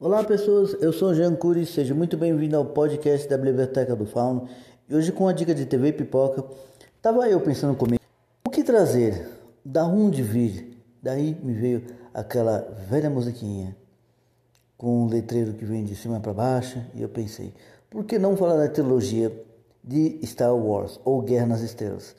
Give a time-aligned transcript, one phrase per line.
[0.00, 4.48] Olá pessoas, eu sou Jean Cury, seja muito bem-vindo ao podcast da Biblioteca do Fauno.
[4.88, 6.44] E hoje com a dica de TV Pipoca,
[7.02, 8.00] tava eu pensando comigo,
[8.46, 9.28] o que trazer?
[9.64, 10.80] Da onde vir?
[11.02, 11.84] Daí me veio
[12.14, 13.76] aquela velha musiquinha
[14.76, 17.52] com um letreiro que vem de cima para baixo e eu pensei,
[17.90, 19.32] por que não falar da trilogia
[19.82, 22.14] de Star Wars ou Guerra nas Estrelas?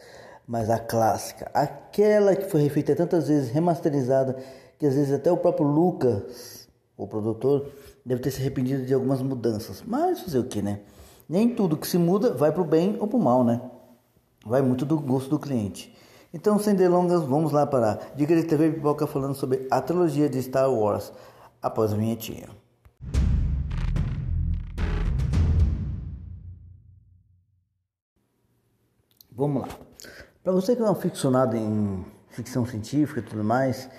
[0.45, 4.35] Mas a clássica, aquela que foi refeita tantas vezes, remasterizada,
[4.77, 6.67] que às vezes até o próprio Lucas
[6.99, 7.71] o produtor
[8.05, 9.81] deve ter se arrependido de algumas mudanças.
[9.87, 10.81] Mas fazer o que, né?
[11.29, 13.61] Nem tudo que se muda vai para o bem ou para o mal, né?
[14.45, 15.95] Vai muito do gosto do cliente.
[16.33, 20.43] Então, sem delongas, vamos lá para Dica de TV Pipoca falando sobre a trilogia de
[20.43, 21.13] Star Wars
[21.61, 22.49] após a vinhetinha.
[29.31, 29.69] Vamos lá.
[30.43, 33.89] Para você que é um ficcionado em ficção científica e tudo mais,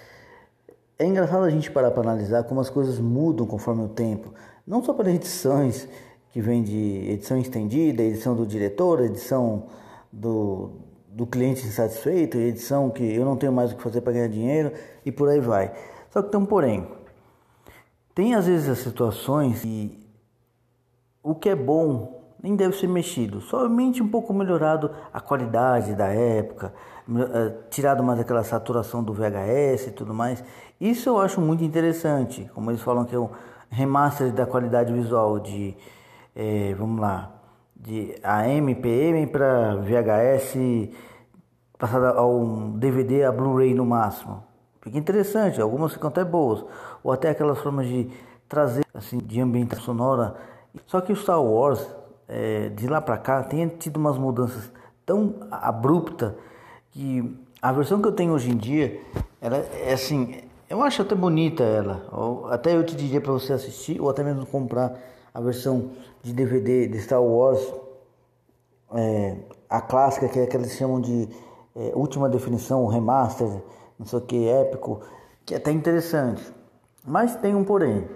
[1.00, 4.34] é engraçado a gente parar para analisar como as coisas mudam conforme o tempo,
[4.66, 5.88] não só para edições
[6.30, 9.64] que vem de edição estendida, edição do diretor, edição
[10.12, 10.72] do,
[11.08, 14.72] do cliente insatisfeito, edição que eu não tenho mais o que fazer para ganhar dinheiro
[15.02, 15.72] e por aí vai.
[16.10, 16.86] Só que tem um porém.
[18.14, 19.98] Tem às vezes as situações que
[21.22, 26.08] o que é bom nem deve ser mexido, somente um pouco melhorado a qualidade da
[26.08, 26.72] época,
[27.08, 30.42] eh, tirado mais aquela saturação do VHS e tudo mais.
[30.80, 33.28] Isso eu acho muito interessante, como eles falam que é um
[33.70, 35.76] remaster da qualidade visual de,
[36.34, 37.30] é, vamos lá,
[37.76, 40.90] de AM, PM para VHS,
[41.78, 42.44] passada ao
[42.74, 44.42] DVD a Blu-ray no máximo.
[44.80, 46.64] Fica interessante, algumas ficam até boas,
[47.02, 48.10] ou até aquelas formas de
[48.48, 50.34] trazer assim de ambientação sonora.
[50.86, 51.86] Só que o Star Wars
[52.30, 54.70] é, de lá para cá tem tido umas mudanças
[55.04, 56.32] tão abruptas
[56.92, 59.00] que a versão que eu tenho hoje em dia,
[59.40, 60.36] ela é assim,
[60.68, 62.06] eu acho até bonita ela.
[62.50, 64.96] Até eu te diria para você assistir ou até mesmo comprar
[65.34, 65.90] a versão
[66.22, 67.60] de DVD de Star Wars,
[68.94, 69.36] é,
[69.68, 71.28] a clássica que é que eles chamam de
[71.74, 73.48] é, última definição, remaster,
[73.98, 75.00] não sei o que, épico,
[75.44, 76.42] que é até interessante.
[77.04, 78.08] Mas tem um porém.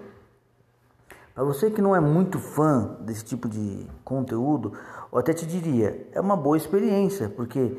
[1.34, 4.72] Para você que não é muito fã desse tipo de conteúdo,
[5.12, 7.76] eu até te diria, é uma boa experiência, porque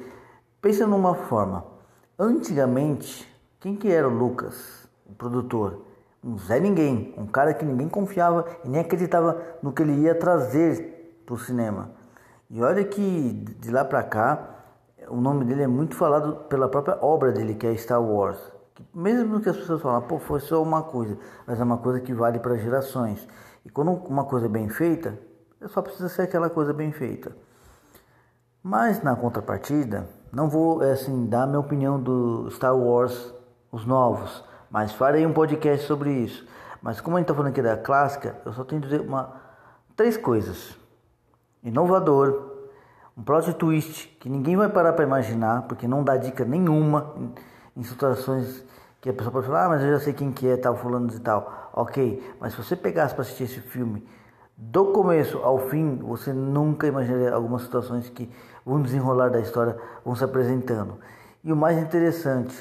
[0.61, 1.65] pensa numa forma.
[2.19, 3.25] Antigamente,
[3.61, 5.85] quem que era o Lucas, o produtor?
[6.21, 10.13] Um Zé Ninguém, um cara que ninguém confiava e nem acreditava no que ele ia
[10.13, 11.91] trazer para o cinema.
[12.49, 14.49] E olha que de lá para cá,
[15.07, 18.54] o nome dele é muito falado pela própria obra dele, que é Star Wars.
[18.93, 22.13] Mesmo que as pessoas falam, pô, foi só uma coisa, mas é uma coisa que
[22.13, 23.25] vale para gerações.
[23.65, 25.17] E quando uma coisa é bem feita,
[25.67, 27.35] só precisa ser aquela coisa bem feita.
[28.61, 33.33] Mas na contrapartida, não vou assim dar minha opinião do Star Wars,
[33.71, 36.45] os novos, mas farei um podcast sobre isso.
[36.81, 39.33] Mas como a gente está falando aqui da clássica, eu só tenho que dizer uma,
[39.95, 40.77] três coisas:
[41.63, 42.51] inovador,
[43.17, 47.13] um plot twist que ninguém vai parar para imaginar, porque não dá dica nenhuma
[47.75, 48.63] em, situações
[49.01, 51.11] que a pessoa pode falar, ah, mas eu já sei quem que é, tal, fulano
[51.13, 51.71] e tal.
[51.73, 54.05] Ok, mas se você pegasse para assistir esse filme
[54.57, 58.29] do começo ao fim, você nunca imaginaria algumas situações que
[58.65, 60.97] vão desenrolar da história, vão se apresentando.
[61.43, 62.55] E o mais interessante,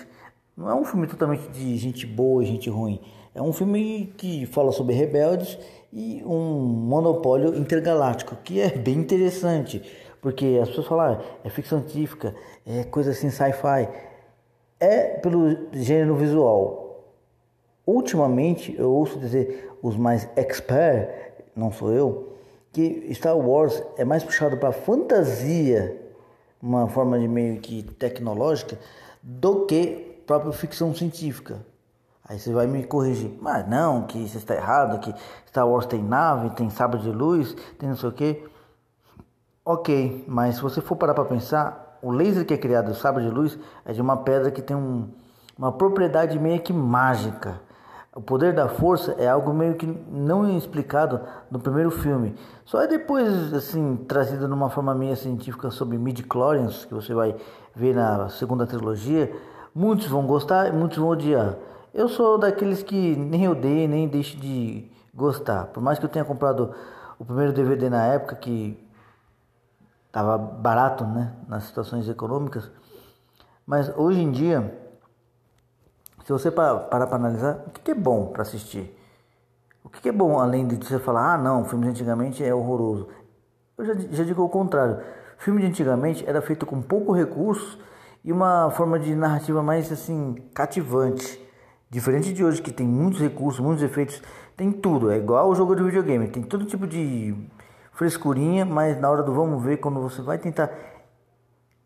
[0.56, 3.00] não é um filme totalmente de gente boa e gente ruim.
[3.34, 5.58] É um filme que fala sobre rebeldes
[5.92, 9.82] e um monopólio intergaláctico, que é bem interessante,
[10.20, 12.34] porque as pessoas falam, ah, é ficção científica,
[12.66, 13.88] é coisa assim sci-fi
[14.84, 17.02] é pelo gênero visual.
[17.86, 21.08] Ultimamente eu ouço dizer os mais expert,
[21.56, 22.32] não sou eu,
[22.72, 26.00] que Star Wars é mais puxado para fantasia,
[26.60, 28.78] uma forma de meio que tecnológica,
[29.22, 31.64] do que própria ficção científica.
[32.26, 35.14] Aí você vai me corrigir, mas não, que isso está errado, que
[35.46, 38.42] Star Wars tem nave, tem sabre de luz, tem não sei o que.
[39.62, 43.24] Ok, mas se você for parar para pensar, o laser que é criado, o sabre
[43.24, 45.08] de luz, é de uma pedra que tem um,
[45.56, 47.60] uma propriedade meio que mágica.
[48.14, 51.20] O poder da força é algo meio que não explicado
[51.50, 52.36] no primeiro filme.
[52.64, 57.34] Só é depois assim trazido numa forma meio científica sobre midi-chlorians, que você vai
[57.74, 59.34] ver na segunda trilogia.
[59.74, 61.56] Muitos vão gostar e muitos vão odiar.
[61.92, 65.66] Eu sou daqueles que nem odeio nem deixo de gostar.
[65.66, 66.70] Por mais que eu tenha comprado
[67.18, 68.78] o primeiro DVD na época, que
[70.14, 72.70] estava barato né, nas situações econômicas.
[73.66, 74.72] Mas hoje em dia,
[76.24, 78.96] se você parar para analisar, o que, é bom para assistir?
[79.82, 83.08] O que é bom além de você falar, ah não, filme de antigamente é horroroso?
[83.76, 85.00] Eu já, já digo o contrário.
[85.36, 87.76] Filme de antigamente era feito com pouco recurso
[88.22, 91.44] e uma forma de narrativa mais assim cativante,
[91.94, 94.20] Diferente de hoje que tem muitos recursos, muitos efeitos,
[94.56, 95.12] tem tudo.
[95.12, 97.32] É igual o jogo de videogame, tem todo tipo de
[97.94, 100.70] frescurinha, mas na hora do vamos ver, quando você vai tentar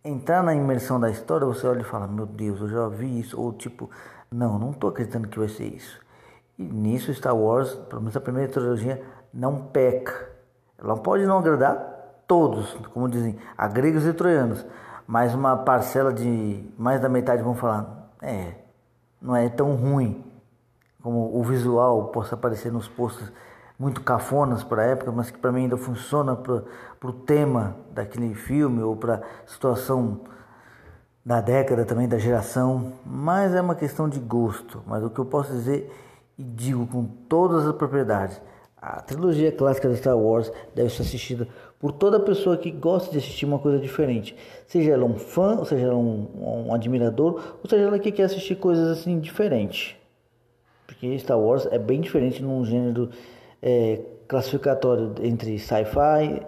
[0.04, 3.40] entrar na imersão da história, você olha e fala: Meu Deus, eu já vi isso.
[3.40, 3.88] Ou tipo,
[4.30, 6.00] não, não estou acreditando que vai ser isso.
[6.58, 9.02] E nisso, Star Wars, pelo menos a primeira trilogia,
[9.32, 10.28] não peca.
[10.76, 14.64] Ela pode não agradar todos, como dizem, a gregos e troianos,
[15.06, 18.54] mas uma parcela de mais da metade vão falar: É,
[19.20, 20.24] não é tão ruim
[21.02, 23.32] como o visual possa aparecer nos postos
[23.78, 26.64] muito cafonas para a época, mas que para mim ainda funciona para
[27.04, 30.20] o tema daquele filme ou para a situação
[31.24, 32.92] da década também, da geração.
[33.06, 34.82] Mas é uma questão de gosto.
[34.86, 35.92] Mas o que eu posso dizer
[36.36, 38.40] e digo com todas as propriedades,
[38.80, 41.48] a trilogia clássica de Star Wars deve ser assistida
[41.80, 44.36] por toda pessoa que gosta de assistir uma coisa diferente.
[44.66, 48.56] Seja ela um fã, seja ela um, um admirador, ou seja ela que quer assistir
[48.56, 49.96] coisas assim diferentes.
[50.86, 53.10] Porque Star Wars é bem diferente num gênero
[53.62, 56.42] é, classificatório entre sci-fi,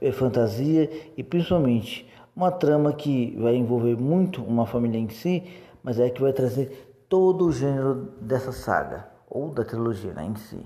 [0.00, 5.42] é, fantasia e principalmente uma trama que vai envolver muito uma família em si,
[5.82, 10.36] mas é que vai trazer todo o gênero dessa saga ou da trilogia né, em
[10.36, 10.64] si.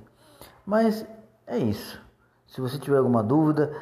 [0.64, 1.06] Mas
[1.46, 2.00] é isso.
[2.46, 3.72] Se você tiver alguma dúvida,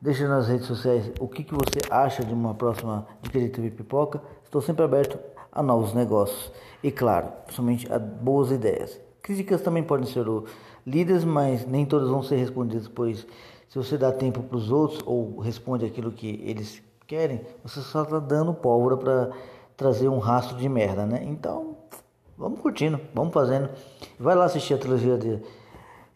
[0.00, 4.22] deixe nas redes sociais o que, que você acha de uma próxima Dica TV Pipoca.
[4.42, 5.18] Estou sempre aberto
[5.52, 9.00] a novos negócios e, claro, principalmente a boas ideias.
[9.22, 10.26] Críticas também podem ser
[10.86, 13.26] lidas, mas nem todas vão ser respondidas, pois
[13.68, 18.02] se você dá tempo para os outros ou responde aquilo que eles querem, você só
[18.02, 19.30] está dando pólvora para
[19.76, 21.24] trazer um rastro de merda, né?
[21.24, 21.76] Então,
[22.38, 23.68] vamos curtindo, vamos fazendo.
[24.18, 25.42] Vai lá assistir a trilogia de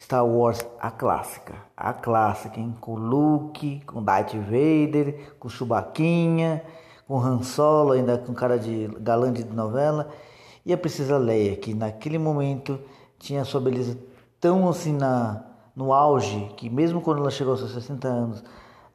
[0.00, 1.54] Star Wars, a clássica.
[1.76, 2.74] A clássica, hein?
[2.80, 6.62] Com Luke, com Darth Vader, com Chewbacquinha,
[7.06, 10.08] com Han Solo, ainda com cara de galã de novela.
[10.64, 12.78] E a Princesa Leia, que naquele momento
[13.18, 13.98] tinha sua beleza
[14.40, 15.44] tão assim na,
[15.74, 18.44] no auge que mesmo quando ela chegou aos seus 60 anos,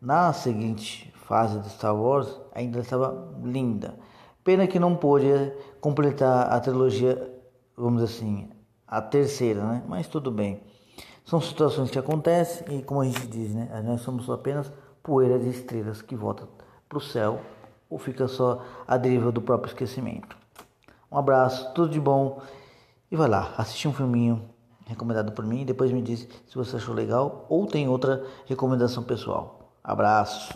[0.01, 3.97] na seguinte fase de Star Wars, ainda estava linda.
[4.43, 7.31] Pena que não pôde completar a trilogia,
[7.77, 8.49] vamos dizer assim,
[8.85, 9.83] a terceira, né?
[9.87, 10.61] Mas tudo bem.
[11.25, 13.81] São situações que acontecem e como a gente diz, né?
[13.85, 16.47] Nós somos apenas poeira de estrelas que volta
[16.89, 17.39] para o céu
[17.89, 20.35] ou fica só a deriva do próprio esquecimento.
[21.09, 22.41] Um abraço, tudo de bom
[23.09, 24.52] e vai lá, assistir um filminho
[24.85, 29.03] recomendado por mim e depois me diz se você achou legal ou tem outra recomendação
[29.03, 29.77] pessoal.
[29.83, 30.53] Abraço.